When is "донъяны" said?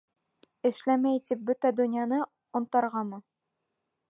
1.81-2.23